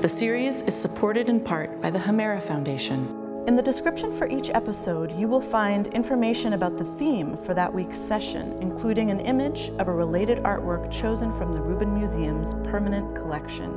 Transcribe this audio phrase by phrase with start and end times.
[0.00, 3.44] The series is supported in part by the Hemera Foundation.
[3.46, 7.70] In the description for each episode, you will find information about the theme for that
[7.70, 13.14] week's session, including an image of a related artwork chosen from the Rubin Museum's permanent
[13.14, 13.70] collection.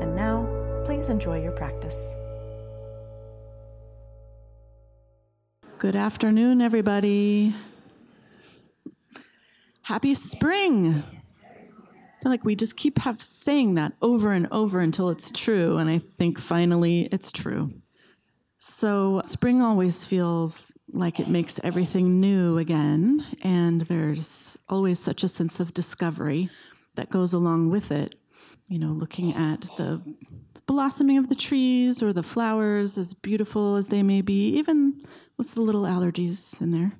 [0.00, 0.46] And now,
[0.84, 2.14] please enjoy your practice.
[5.78, 7.54] Good afternoon, everybody.
[9.84, 11.02] Happy spring
[12.24, 15.90] feel like we just keep have saying that over and over until it's true, and
[15.90, 17.74] I think finally it's true.
[18.56, 25.28] So spring always feels like it makes everything new again, and there's always such a
[25.28, 26.48] sense of discovery
[26.94, 28.14] that goes along with it.
[28.70, 30.00] You know, looking at the
[30.66, 34.98] blossoming of the trees or the flowers, as beautiful as they may be, even
[35.36, 36.92] with the little allergies in there.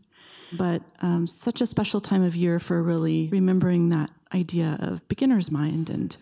[0.52, 5.50] But um, such a special time of year for really remembering that idea of beginner's
[5.50, 6.16] mind and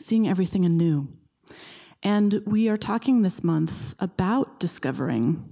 [0.00, 1.08] seeing everything anew.
[2.02, 5.48] And we are talking this month about discovering,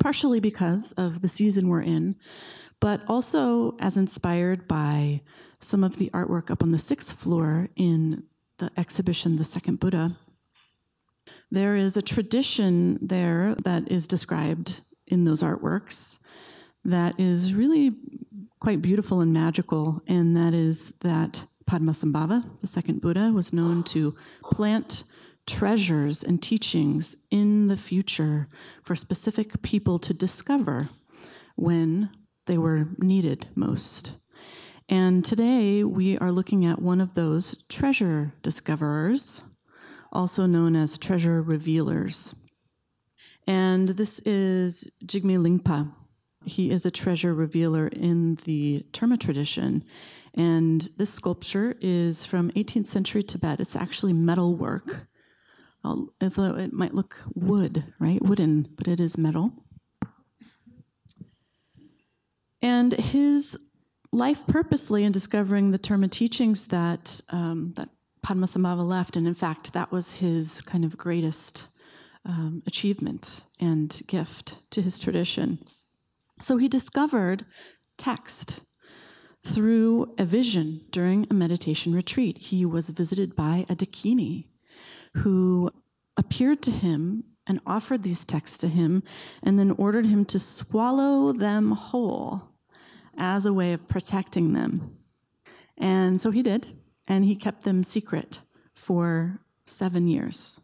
[0.00, 2.16] partially because of the season we're in,
[2.80, 5.22] but also as inspired by
[5.60, 8.24] some of the artwork up on the sixth floor in
[8.58, 10.16] the exhibition, The Second Buddha.
[11.50, 16.18] There is a tradition there that is described in those artworks
[16.84, 17.92] that is really
[18.66, 24.16] quite beautiful and magical, and that is that Padmasambhava, the second Buddha, was known to
[24.42, 25.04] plant
[25.46, 28.48] treasures and teachings in the future
[28.82, 30.88] for specific people to discover
[31.54, 32.10] when
[32.46, 34.14] they were needed most.
[34.88, 39.42] And today we are looking at one of those treasure discoverers,
[40.12, 42.34] also known as treasure revealers.
[43.46, 45.92] And this is Jigme Lingpa.
[46.46, 49.84] He is a treasure revealer in the Terma tradition.
[50.34, 53.58] And this sculpture is from 18th century Tibet.
[53.58, 55.08] It's actually metal work,
[55.84, 58.22] although it might look wood, right?
[58.22, 59.52] Wooden, but it is metal.
[62.62, 63.58] And his
[64.12, 67.88] life purposely in discovering the Terma teachings that, um, that
[68.24, 71.68] Padmasambhava left, and in fact, that was his kind of greatest
[72.24, 75.58] um, achievement and gift to his tradition.
[76.40, 77.46] So he discovered
[77.96, 78.60] text
[79.44, 82.38] through a vision during a meditation retreat.
[82.38, 84.48] He was visited by a Dakini
[85.16, 85.70] who
[86.16, 89.02] appeared to him and offered these texts to him
[89.42, 92.50] and then ordered him to swallow them whole
[93.16, 94.98] as a way of protecting them.
[95.78, 96.68] And so he did,
[97.06, 98.40] and he kept them secret
[98.74, 100.60] for seven years.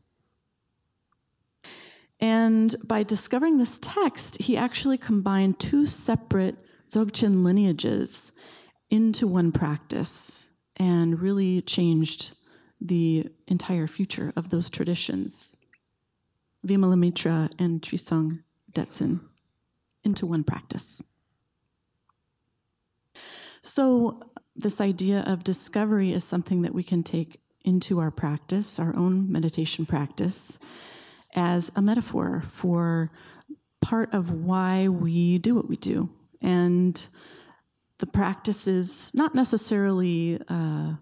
[2.22, 6.56] And by discovering this text, he actually combined two separate
[6.88, 8.31] Dzogchen lineages
[8.91, 10.47] into one practice
[10.77, 12.37] and really changed
[12.81, 15.56] the entire future of those traditions.
[16.65, 19.21] Vimalamitra and Trisong Detsen
[20.05, 21.03] into one practice.
[23.62, 24.22] So,
[24.55, 29.31] this idea of discovery is something that we can take into our practice, our own
[29.31, 30.59] meditation practice,
[31.34, 33.10] as a metaphor for
[33.81, 36.10] part of why we do what we do.
[36.41, 37.04] And
[37.98, 40.94] the practice is not necessarily uh,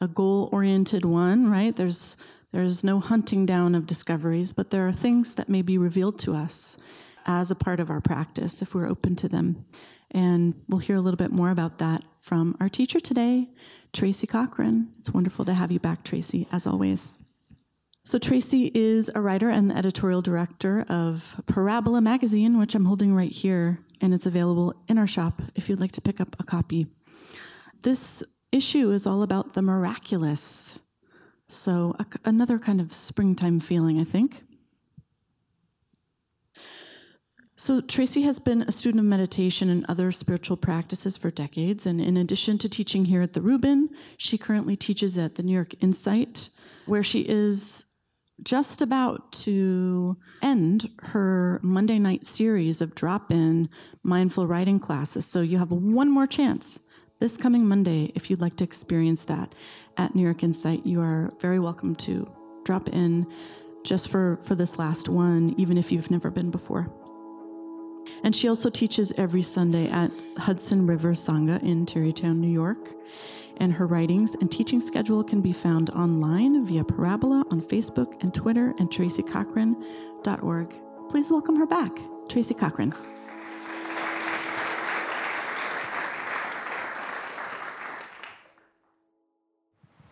[0.00, 1.74] a goal oriented one, right?
[1.74, 2.16] There's,
[2.50, 6.34] there's no hunting down of discoveries, but there are things that may be revealed to
[6.34, 6.76] us
[7.24, 9.64] as a part of our practice if we're open to them.
[10.10, 13.48] And we'll hear a little bit more about that from our teacher today,
[13.92, 14.88] Tracy Cochran.
[14.98, 17.18] It's wonderful to have you back, Tracy, as always.
[18.04, 23.14] So, Tracy is a writer and the editorial director of Parabola magazine, which I'm holding
[23.14, 26.42] right here, and it's available in our shop if you'd like to pick up a
[26.42, 26.88] copy.
[27.82, 30.80] This issue is all about the miraculous.
[31.46, 34.42] So, a, another kind of springtime feeling, I think.
[37.54, 41.86] So, Tracy has been a student of meditation and other spiritual practices for decades.
[41.86, 45.52] And in addition to teaching here at the Rubin, she currently teaches at the New
[45.52, 46.48] York Insight,
[46.86, 47.84] where she is
[48.42, 53.68] just about to end her Monday night series of drop in
[54.02, 55.26] mindful writing classes.
[55.26, 56.80] So you have one more chance
[57.20, 59.54] this coming Monday if you'd like to experience that
[59.96, 60.84] at New York Insight.
[60.84, 62.28] You are very welcome to
[62.64, 63.26] drop in
[63.84, 66.92] just for, for this last one, even if you've never been before.
[68.24, 72.88] And she also teaches every Sunday at Hudson River Sangha in Tarrytown, New York.
[73.58, 78.34] And her writings and teaching schedule can be found online via Parabola on Facebook and
[78.34, 80.74] Twitter and tracycochran.org.
[81.08, 81.90] Please welcome her back,
[82.28, 82.92] Tracy Cochran.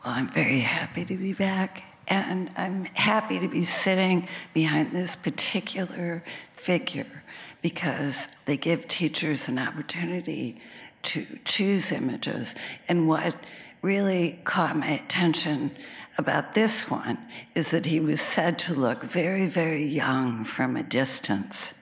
[0.05, 5.15] Well, I'm very happy to be back, and I'm happy to be sitting behind this
[5.15, 6.25] particular
[6.57, 7.23] figure
[7.63, 10.61] because they give teachers an opportunity
[11.03, 12.55] to choose images.
[12.89, 13.35] And what
[13.83, 15.77] really caught my attention
[16.19, 17.19] about this one
[17.55, 21.73] is that he was said to look very, very young from a distance.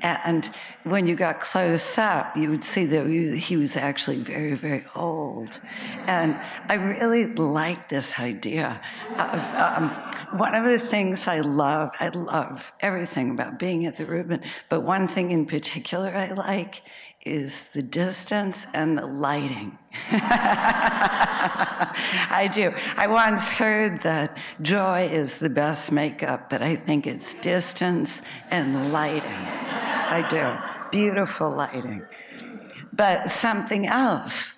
[0.00, 0.48] And
[0.84, 5.50] when you got close up, you would see that he was actually very, very old.
[6.06, 6.38] And
[6.68, 8.80] I really like this idea
[9.16, 9.90] of um,
[10.38, 14.82] one of the things I love, I love everything about being at the Rubin, but
[14.82, 16.82] one thing in particular I like
[17.24, 19.76] is the distance and the lighting.
[22.30, 22.72] I do.
[22.96, 28.92] I once heard that joy is the best makeup, but I think it's distance and
[28.92, 29.22] lighting.
[29.30, 30.56] I do.
[30.90, 32.02] Beautiful lighting.
[32.92, 34.54] But something else.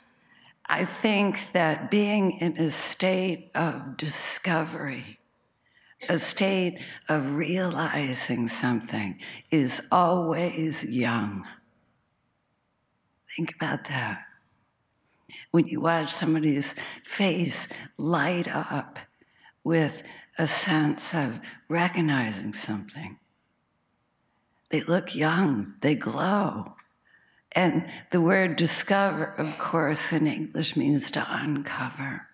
[0.66, 5.18] I think that being in a state of discovery,
[6.08, 6.78] a state
[7.08, 9.18] of realizing something,
[9.50, 11.44] is always young.
[13.40, 14.26] Think about that.
[15.50, 18.98] When you watch somebody's face light up
[19.64, 20.02] with
[20.36, 23.16] a sense of recognizing something,
[24.68, 26.74] they look young, they glow.
[27.52, 32.26] And the word discover, of course, in English means to uncover.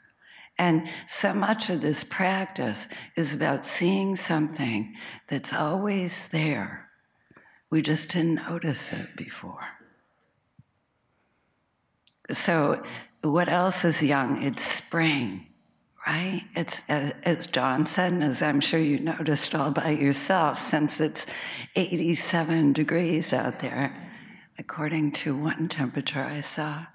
[0.59, 4.97] And so much of this practice is about seeing something
[5.29, 6.89] that's always there.
[7.71, 9.69] We just didn't notice it before.
[12.31, 12.83] So,
[13.23, 14.43] what else is young?
[14.43, 15.47] It's spring,
[16.07, 16.43] right?
[16.55, 21.01] It's, uh, as Dawn said, and as I'm sure you noticed all by yourself, since
[21.01, 21.27] it's
[21.75, 23.95] 87 degrees out there,
[24.59, 26.87] according to one temperature I saw,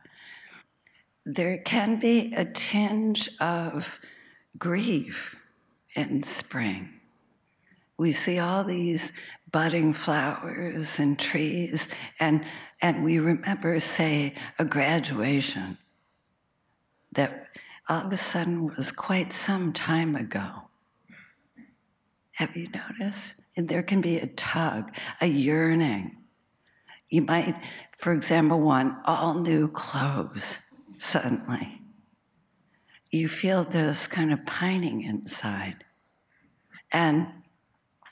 [1.25, 4.00] there can be a tinge of
[4.57, 5.36] grief
[5.95, 6.89] in spring.
[7.98, 9.12] We see all these
[9.51, 11.88] budding flowers and trees,
[12.19, 12.44] and
[12.81, 15.78] and we remember, say, a graduation
[17.13, 17.48] that
[17.88, 20.50] all of a sudden was quite some time ago.
[22.31, 23.36] Have you noticed?
[23.56, 26.18] And there can be a tug, a yearning.
[27.10, 27.56] You might,
[27.98, 30.57] for example, want all new clothes
[30.98, 31.81] suddenly.
[33.12, 35.83] You feel this kind of pining inside.
[36.92, 37.28] And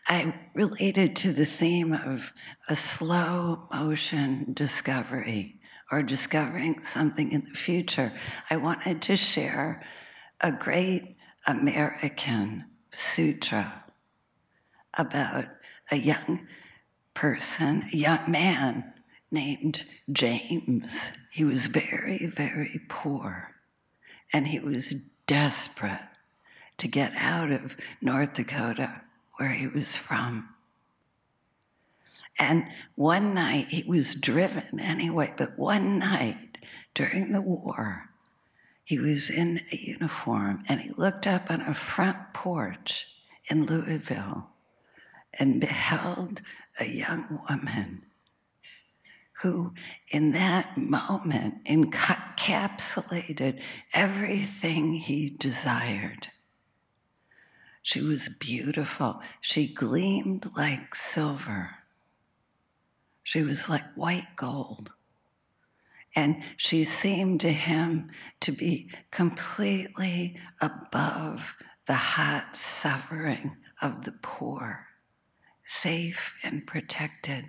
[0.09, 2.33] I related to the theme of
[2.67, 5.59] a slow motion discovery
[5.91, 8.11] or discovering something in the future.
[8.49, 9.83] I wanted to share
[10.41, 11.15] a great
[11.45, 13.83] American sutra
[14.95, 15.45] about
[15.91, 16.47] a young
[17.13, 18.91] person, a young man
[19.29, 21.11] named James.
[21.31, 23.51] He was very, very poor,
[24.33, 24.95] and he was
[25.27, 26.01] desperate
[26.77, 29.01] to get out of North Dakota
[29.39, 30.49] where he was from.
[32.37, 32.65] And
[32.95, 36.57] one night, he was driven anyway, but one night
[36.93, 38.09] during the war,
[38.83, 43.07] he was in a uniform and he looked up on a front porch
[43.49, 44.49] in Louisville
[45.33, 46.41] and beheld
[46.77, 48.03] a young woman
[49.41, 49.73] who,
[50.09, 53.59] in that moment, encapsulated
[53.93, 56.27] everything he desired.
[57.81, 59.21] She was beautiful.
[59.41, 61.75] She gleamed like silver.
[63.23, 64.91] She was like white gold.
[66.15, 68.09] And she seemed to him
[68.41, 71.55] to be completely above
[71.85, 74.87] the hot suffering of the poor,
[75.63, 77.45] safe and protected.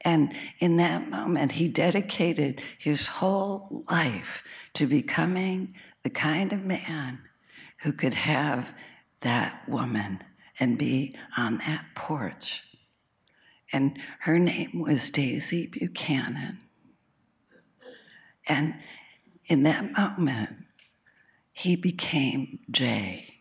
[0.00, 4.42] And in that moment, he dedicated his whole life
[4.74, 7.20] to becoming the kind of man
[7.78, 8.72] who could have
[9.20, 10.22] that woman
[10.58, 12.62] and be on that porch.
[13.72, 16.58] And her name was Daisy Buchanan.
[18.46, 18.74] And
[19.46, 20.50] in that moment,
[21.52, 23.40] he became Jay,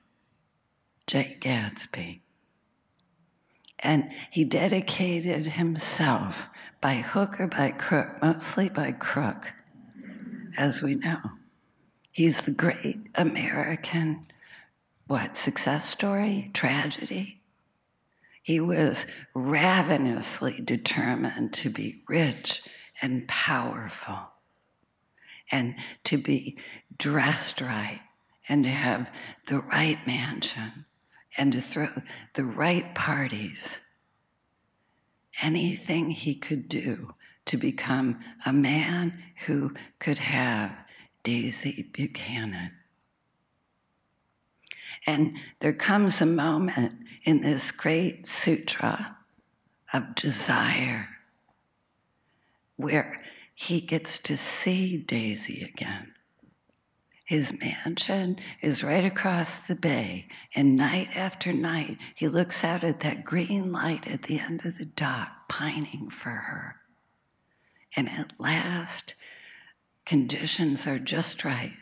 [1.06, 2.22] Jay Gatsby.
[3.80, 6.48] And he dedicated himself
[6.82, 9.54] by hook or by crook, mostly by crook,
[10.58, 11.20] as we know.
[12.12, 14.26] He's the great American
[15.08, 17.42] what, success story, tragedy,
[18.46, 22.62] He was ravenously determined to be rich
[23.02, 24.20] and powerful
[25.52, 26.56] and to be
[26.96, 28.02] dressed right
[28.48, 29.10] and to have
[29.48, 30.86] the right mansion
[31.36, 31.88] and to throw
[32.36, 33.80] the right parties.
[35.42, 40.72] Anything he could do to become a man who could have
[41.24, 42.74] Daisy Buchanan.
[45.06, 49.18] And there comes a moment in this great sutra
[49.94, 51.08] of desire
[52.76, 53.22] where
[53.54, 56.14] he gets to see Daisy again.
[57.26, 63.00] His mansion is right across the bay, and night after night, he looks out at
[63.00, 66.76] that green light at the end of the dock, pining for her.
[67.96, 69.16] And at last,
[70.06, 71.74] conditions are just right,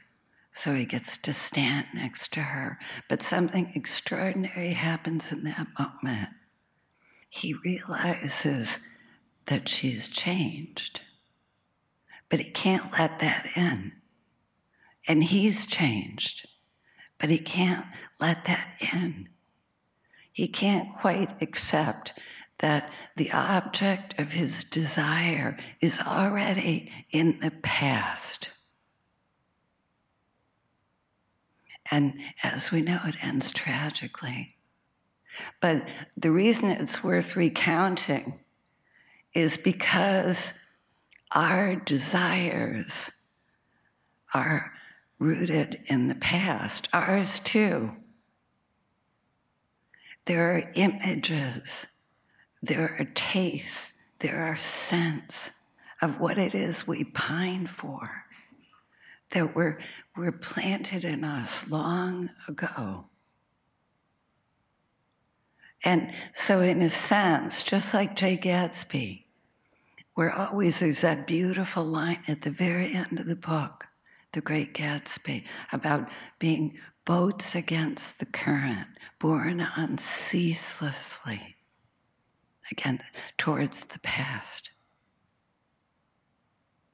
[0.54, 2.80] so he gets to stand next to her.
[3.10, 6.30] But something extraordinary happens in that moment.
[7.30, 8.80] He realizes
[9.48, 11.02] that she's changed,
[12.30, 13.94] but he can't let that in
[15.08, 16.48] and he's changed,
[17.18, 17.86] but he can't
[18.20, 19.30] let that in.
[20.32, 22.14] He can't quite accept
[22.60, 28.50] that the object of his desire is already in the past.
[31.94, 34.56] And as we know, it ends tragically.
[35.62, 38.40] But the reason it's worth recounting
[39.36, 40.54] is because
[41.34, 43.12] our desires
[44.34, 44.72] are
[45.20, 47.92] rooted in the past, ours too.
[50.26, 51.86] There are images,
[52.64, 55.52] there are tastes, there are scents
[56.02, 58.23] of what it is we pine for
[59.34, 59.80] that were,
[60.16, 63.06] were planted in us long ago.
[65.84, 69.26] And so, in a sense, just like Jay Gatsby,
[70.14, 73.86] where always there's that beautiful line at the very end of the book
[74.34, 76.10] the great Gatsby, about
[76.40, 78.88] being boats against the current,
[79.20, 81.56] borne on ceaselessly,
[82.72, 83.00] again,
[83.38, 84.72] towards the past.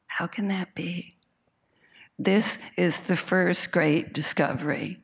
[0.07, 1.15] How can that be?
[2.21, 4.99] This is the first great discovery.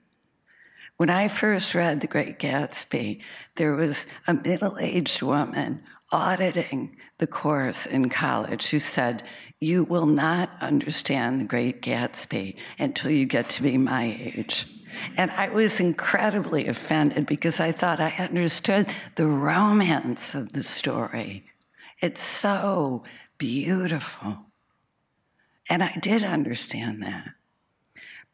[0.97, 3.21] When I first read The Great Gatsby,
[3.55, 5.81] there was a middle aged woman
[6.11, 9.23] auditing the course in college who said,
[9.61, 14.67] You will not understand the great Gatsby until you get to be my age.
[15.15, 21.45] And I was incredibly offended because I thought I understood the romance of the story.
[22.01, 23.03] It's so
[23.37, 24.45] beautiful.
[25.69, 27.29] And I did understand that.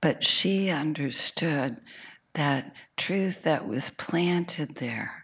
[0.02, 1.78] But she understood
[2.34, 5.22] that truth that was planted there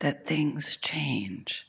[0.00, 1.66] that things change,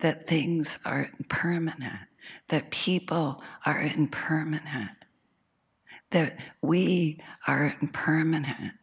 [0.00, 2.08] that things are impermanent,
[2.48, 4.90] that people are impermanent,
[6.10, 8.74] that we are impermanent.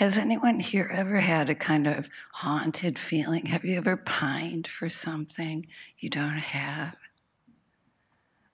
[0.00, 3.44] Has anyone here ever had a kind of haunted feeling?
[3.44, 5.66] Have you ever pined for something
[5.98, 6.96] you don't have?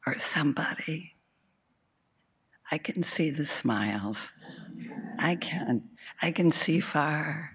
[0.04, 1.14] Or somebody?
[2.72, 4.32] I can see the smiles.
[5.20, 5.84] I can.
[6.20, 7.52] I can see far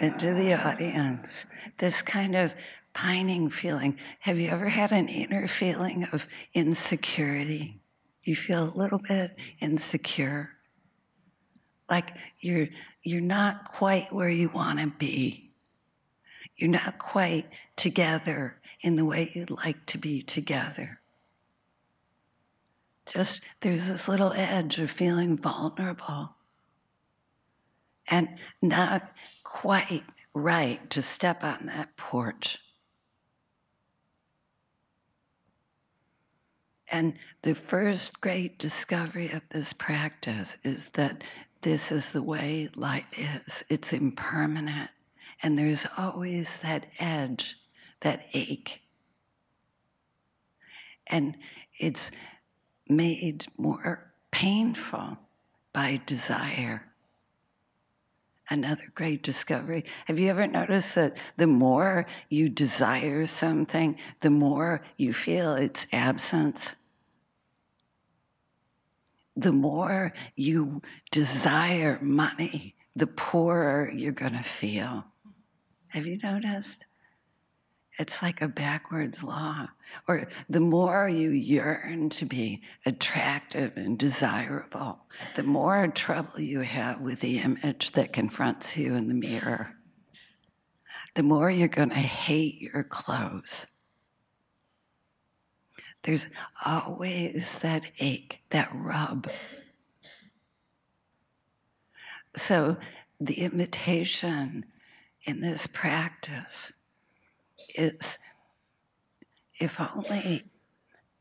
[0.00, 1.44] into the audience.
[1.76, 2.54] This kind of
[2.94, 3.98] pining feeling.
[4.20, 7.82] Have you ever had an inner feeling of insecurity?
[8.24, 10.52] You feel a little bit insecure.
[11.90, 12.68] Like you're
[13.02, 15.50] you're not quite where you want to be.
[16.56, 21.00] You're not quite together in the way you'd like to be together.
[23.06, 26.36] Just there's this little edge of feeling vulnerable
[28.06, 28.28] and
[28.62, 29.10] not
[29.42, 32.58] quite right to step on that porch.
[36.88, 41.22] And the first great discovery of this practice is that
[41.62, 43.64] this is the way life is.
[43.68, 44.90] It's impermanent.
[45.42, 47.56] And there's always that edge,
[48.00, 48.82] that ache.
[51.06, 51.36] And
[51.78, 52.10] it's
[52.88, 55.18] made more painful
[55.72, 56.90] by desire
[58.50, 59.84] another great discovery.
[60.06, 65.86] Have you ever noticed that the more you desire something, the more you feel its
[65.92, 66.74] absence?
[69.40, 75.04] The more you desire money, the poorer you're going to feel.
[75.88, 76.86] Have you noticed?
[78.00, 79.66] it's like a backwards law.
[80.08, 85.00] Or the more you yearn to be attractive and desirable,
[85.36, 89.74] the more trouble you have with the image that confronts you in the mirror.
[91.14, 93.66] The more you're going to hate your clothes.
[96.02, 96.26] There's
[96.64, 99.30] always that ache, that rub.
[102.34, 102.76] So,
[103.20, 104.64] the invitation
[105.24, 106.72] in this practice
[107.74, 108.18] is
[109.58, 110.44] if only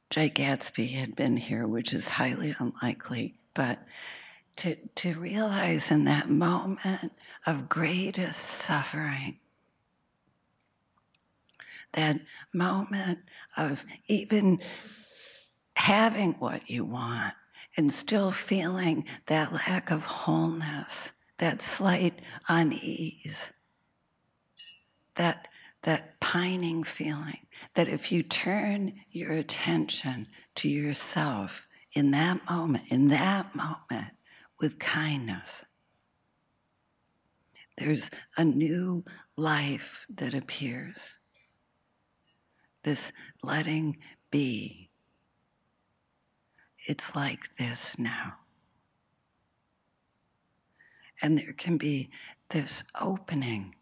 [0.09, 3.79] Jay Gatsby had been here, which is highly unlikely, but
[4.57, 7.11] to, to realize in that moment
[7.45, 9.37] of greatest suffering,
[11.93, 12.19] that
[12.53, 13.19] moment
[13.57, 14.59] of even
[15.75, 17.33] having what you want
[17.77, 23.53] and still feeling that lack of wholeness, that slight unease,
[25.15, 25.47] that,
[25.83, 27.39] that pining feeling,
[27.75, 34.11] that if you turn your attention to yourself in that moment, in that moment,
[34.59, 35.63] with kindness,
[37.77, 39.05] there's a new
[39.37, 41.17] life that appears.
[42.89, 43.11] This
[43.43, 43.97] letting
[44.31, 44.89] be.
[46.87, 48.37] It's like this now.
[51.21, 52.09] And there can be
[52.49, 53.75] this opening,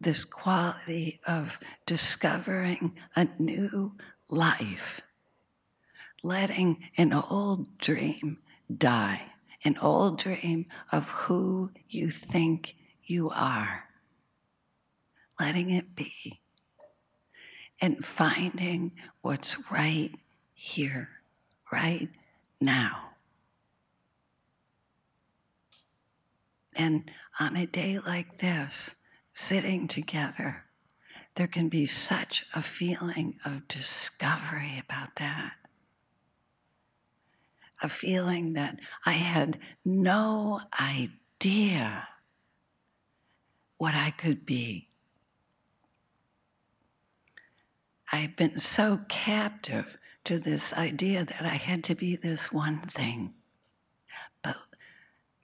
[0.00, 3.92] this quality of discovering a new
[4.30, 5.02] life,
[6.22, 8.38] letting an old dream
[8.74, 9.20] die,
[9.62, 13.84] an old dream of who you think you are,
[15.38, 16.40] letting it be,
[17.86, 18.90] and finding
[19.22, 20.10] what's right
[20.52, 21.08] here,
[21.72, 22.08] right
[22.60, 23.10] now.
[26.74, 27.08] And
[27.38, 28.96] on a day like this,
[29.34, 30.64] sitting together,
[31.36, 35.52] there can be such a feeling of discovery about that.
[37.80, 42.08] A feeling that I had no idea
[43.78, 44.88] what I could be.
[48.12, 53.34] I've been so captive to this idea that I had to be this one thing.
[54.42, 54.56] But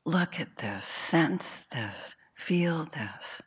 [0.04, 3.42] look at this, sense this, feel this.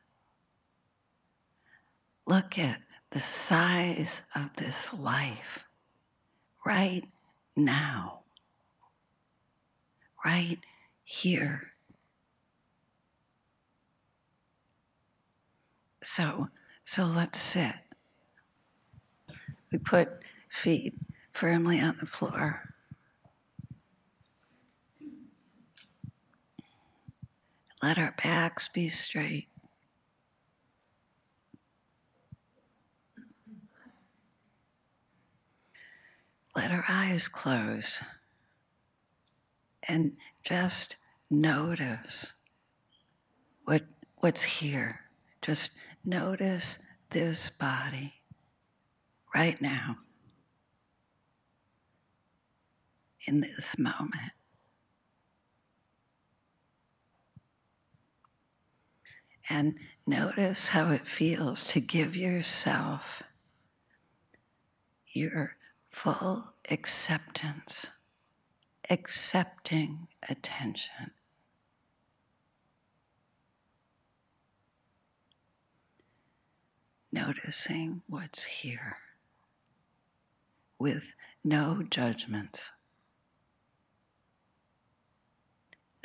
[2.25, 5.65] Look at the size of this life
[6.65, 7.03] right
[7.55, 8.21] now,
[10.25, 10.59] right
[11.03, 11.71] here.
[16.03, 16.49] So,
[16.83, 17.84] so let's sit.
[19.75, 20.07] We put
[20.47, 20.93] feet
[21.33, 22.73] firmly on the floor.
[27.83, 29.49] Let our backs be straight.
[36.55, 38.01] Let our eyes close
[39.89, 40.95] and just
[41.29, 42.31] notice
[43.65, 43.83] what,
[44.19, 45.01] what's here.
[45.41, 45.71] Just
[46.05, 48.13] notice this body
[49.35, 49.97] right now,
[53.27, 54.31] in this moment.
[59.49, 59.75] And
[60.07, 63.23] notice how it feels to give yourself
[65.09, 65.57] your
[65.91, 67.89] full acceptance,
[68.89, 71.11] accepting attention.
[77.11, 78.97] Noticing what's here
[80.79, 82.71] with no judgments,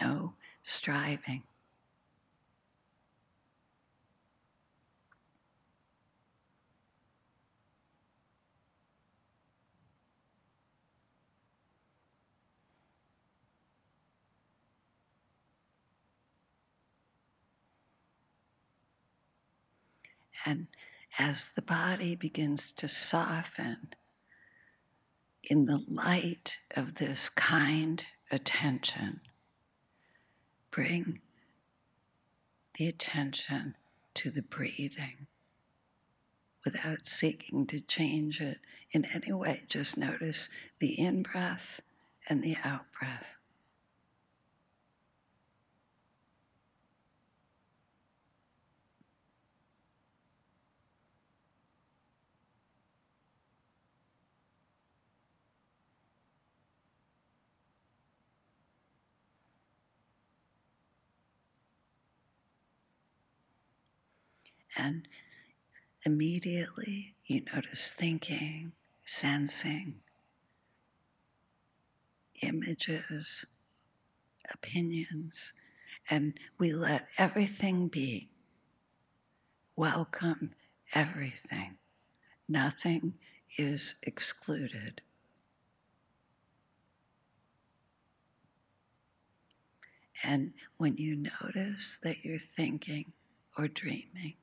[0.01, 1.43] no striving.
[20.47, 20.69] And
[21.19, 23.95] as the body begins to soften
[25.51, 29.21] in the light of this kind attention,
[30.71, 31.21] bring
[32.79, 33.75] the attention
[34.15, 35.27] to the breathing
[36.65, 38.59] without seeking to change it
[38.93, 39.65] in any way.
[39.69, 41.81] Just notice the in breath
[42.29, 43.40] and the out breath.
[64.77, 65.07] And
[66.05, 68.73] immediately you notice thinking,
[69.05, 69.97] sensing,
[72.43, 73.47] images,
[74.53, 75.53] opinions,
[76.09, 78.29] and we let everything be.
[79.77, 80.53] Welcome
[80.93, 81.77] everything.
[82.49, 83.15] Nothing
[83.57, 85.03] is excluded.
[90.23, 93.13] And when you notice that you're thinking
[93.57, 94.35] or dreaming,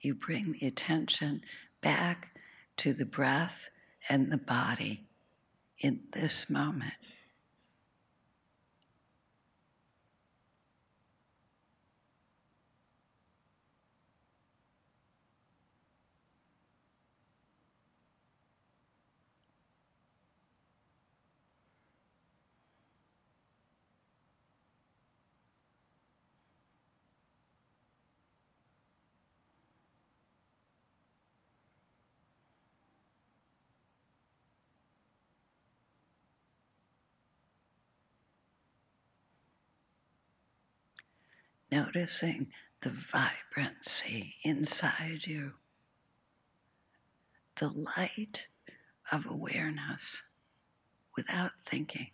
[0.00, 1.42] you bring the attention
[1.80, 2.28] back
[2.78, 3.70] to the breath
[4.08, 5.06] and the body
[5.78, 6.94] in this moment.
[41.70, 42.48] Noticing
[42.82, 45.52] the vibrancy inside you,
[47.56, 48.48] the light
[49.12, 50.22] of awareness
[51.16, 52.08] without thinking.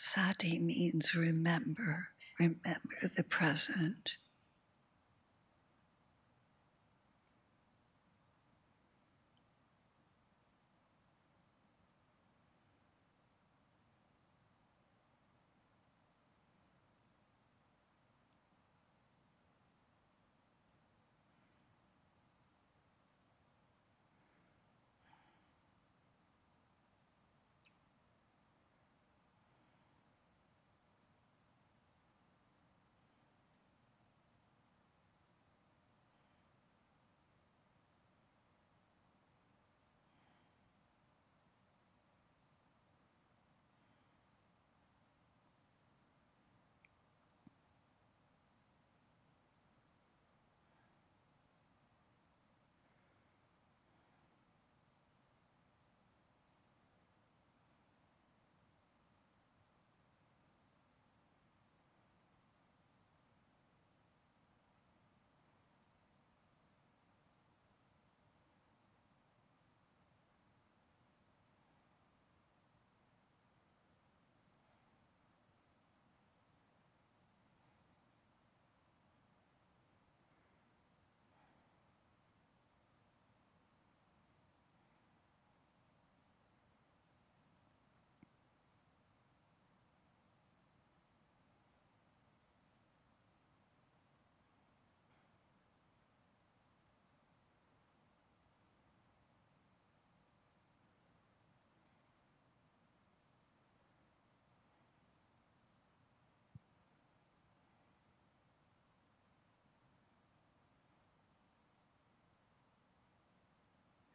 [0.00, 4.16] Sati means remember, remember the present.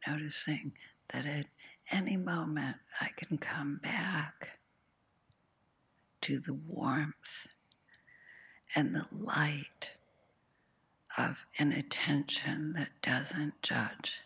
[0.06, 0.72] Noticing
[1.12, 1.46] that at
[1.90, 4.58] any moment I can come back
[6.22, 7.46] to the warmth
[8.74, 9.92] and the light
[11.16, 14.22] of an attention that doesn't judge,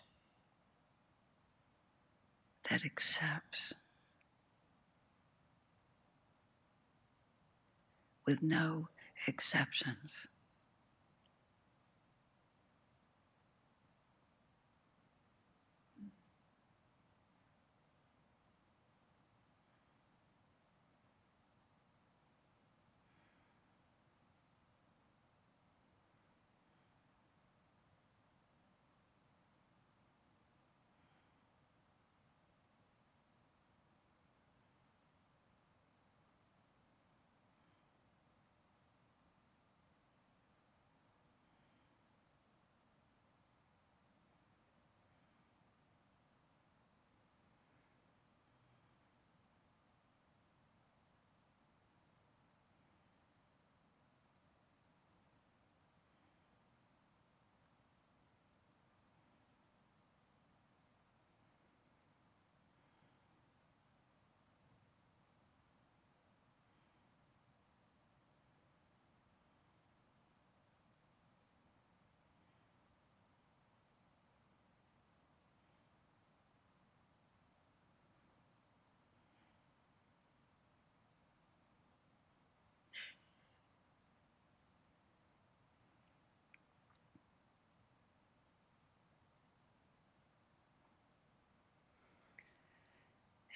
[2.71, 3.75] that accepts
[8.27, 8.88] with no
[9.27, 10.27] exceptions.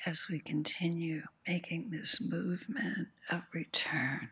[0.07, 4.31] As we continue making this movement of return,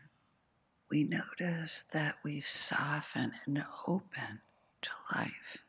[0.89, 4.41] we notice that we soften and open
[4.81, 5.59] to life.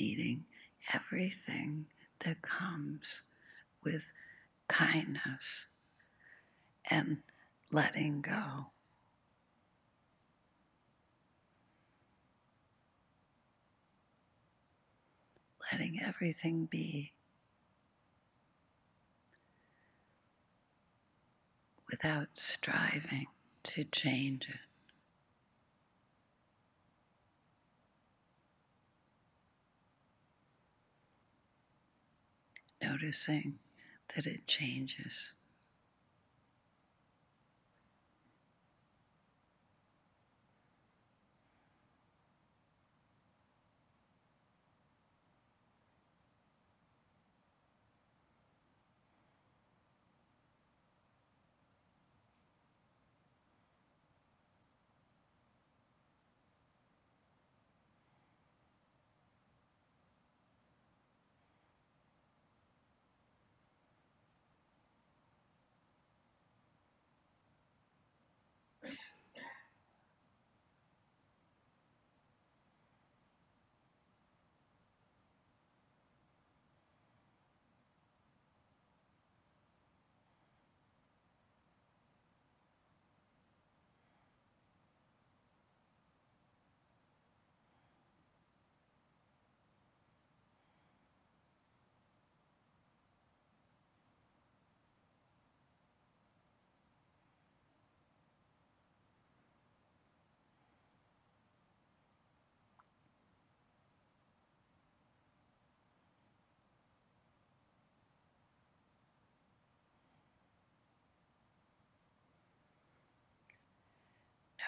[0.00, 0.44] Meeting
[0.94, 1.84] everything
[2.20, 3.22] that comes
[3.84, 4.12] with
[4.68, 5.66] kindness
[6.90, 7.18] and
[7.70, 8.68] letting go.
[15.70, 17.12] Letting everything be
[21.90, 23.26] without striving
[23.62, 24.69] to change it.
[33.00, 33.54] Noticing
[34.14, 35.32] that it changes.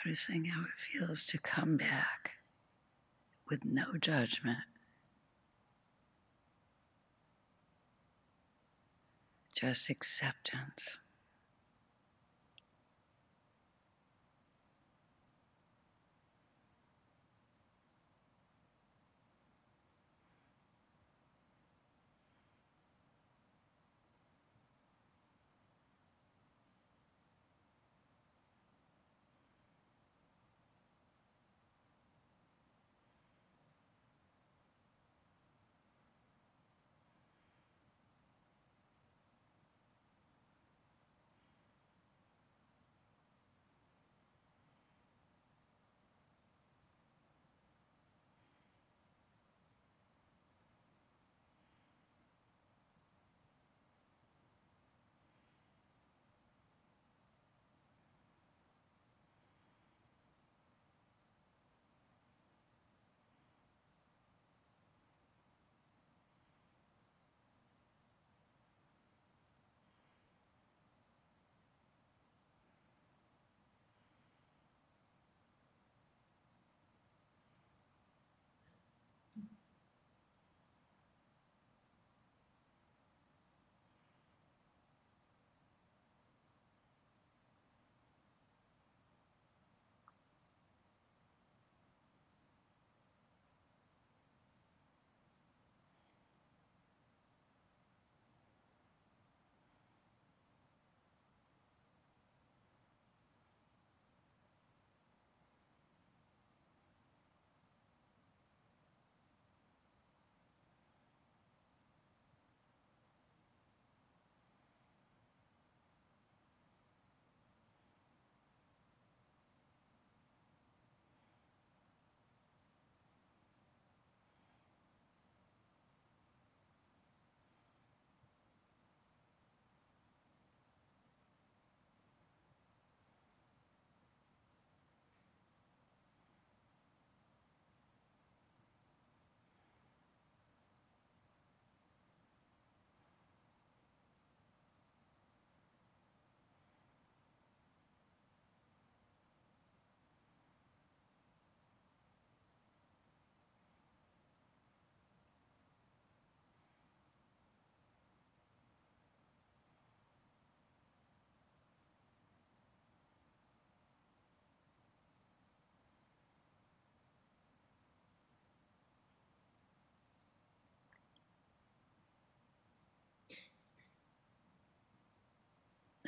[0.04, 2.32] Noticing how it feels to come back
[3.48, 4.58] with no judgment.
[9.54, 10.98] Just acceptance.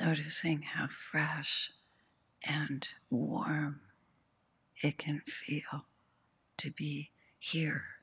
[0.05, 1.71] Noticing how fresh
[2.47, 3.79] and warm
[4.83, 5.85] it can feel
[6.57, 7.94] to be here.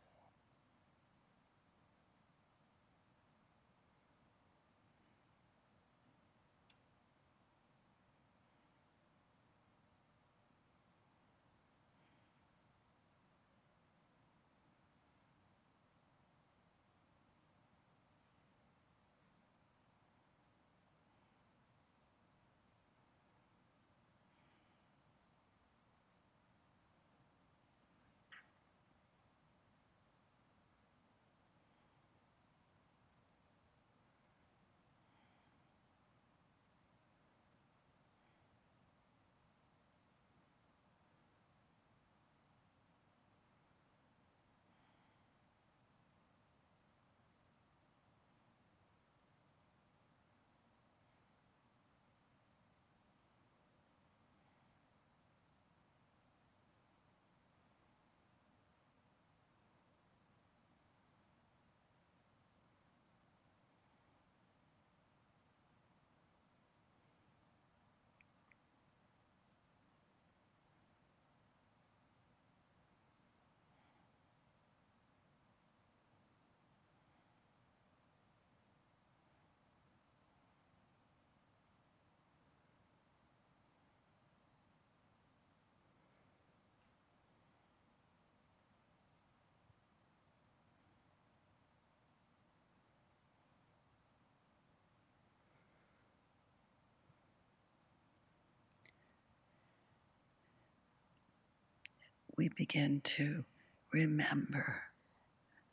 [102.36, 103.44] We begin to
[103.92, 104.82] remember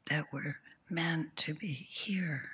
[0.09, 0.57] that we're
[0.89, 2.49] meant to be here.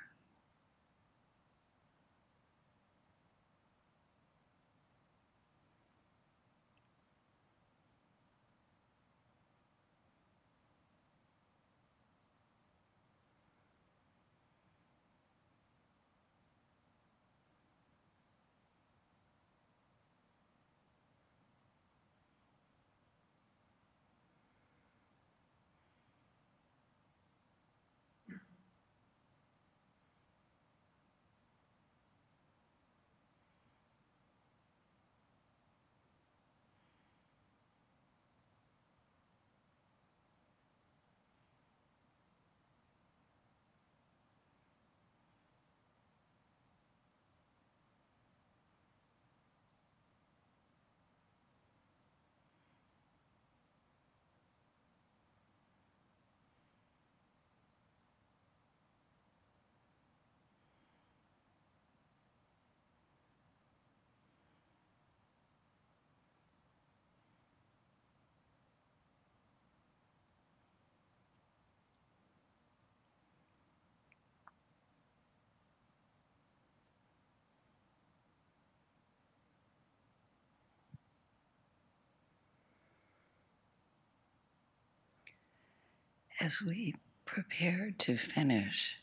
[86.40, 88.98] As we prepare to finish,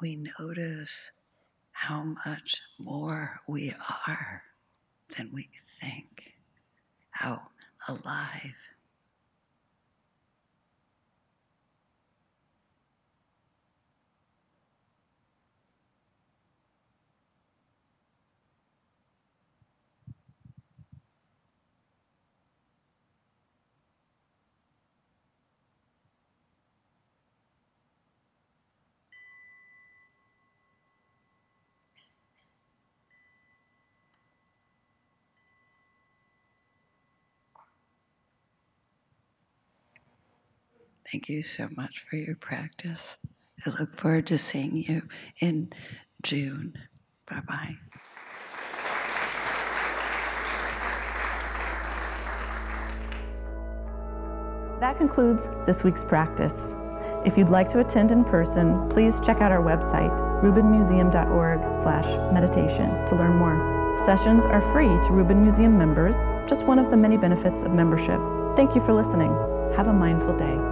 [0.00, 1.10] we notice
[1.72, 3.74] how much more we
[4.08, 4.42] are
[5.16, 5.48] than we
[5.80, 6.34] think,
[7.10, 7.42] how
[7.88, 8.54] alive
[41.10, 43.18] Thank you so much for your practice.
[43.66, 45.02] I look forward to seeing you
[45.40, 45.72] in
[46.22, 46.78] June.
[47.28, 47.74] Bye bye.
[54.80, 56.56] That concludes this week's practice.
[57.26, 63.36] If you'd like to attend in person, please check out our website, rubinmuseum.org/meditation to learn
[63.36, 63.98] more.
[64.06, 66.16] Sessions are free to Rubin Museum members,
[66.48, 68.18] just one of the many benefits of membership.
[68.56, 69.34] Thank you for listening.
[69.76, 70.69] Have a mindful day.